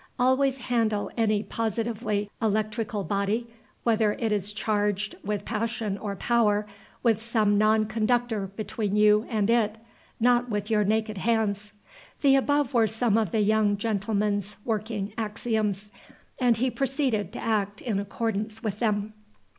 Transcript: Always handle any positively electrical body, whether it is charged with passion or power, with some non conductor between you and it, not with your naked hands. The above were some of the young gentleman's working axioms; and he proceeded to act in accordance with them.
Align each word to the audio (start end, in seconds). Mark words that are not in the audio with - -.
Always 0.17 0.57
handle 0.57 1.11
any 1.15 1.43
positively 1.43 2.31
electrical 2.41 3.03
body, 3.03 3.45
whether 3.83 4.13
it 4.13 4.31
is 4.31 4.51
charged 4.51 5.13
with 5.23 5.45
passion 5.45 5.95
or 5.99 6.15
power, 6.15 6.65
with 7.03 7.21
some 7.21 7.55
non 7.59 7.85
conductor 7.85 8.47
between 8.47 8.95
you 8.95 9.27
and 9.29 9.47
it, 9.47 9.77
not 10.19 10.49
with 10.49 10.71
your 10.71 10.83
naked 10.83 11.19
hands. 11.19 11.71
The 12.21 12.35
above 12.35 12.73
were 12.73 12.87
some 12.87 13.15
of 13.15 13.29
the 13.29 13.41
young 13.41 13.77
gentleman's 13.77 14.57
working 14.65 15.13
axioms; 15.19 15.91
and 16.39 16.57
he 16.57 16.71
proceeded 16.71 17.31
to 17.33 17.39
act 17.39 17.79
in 17.79 17.99
accordance 17.99 18.63
with 18.63 18.79
them. 18.79 19.13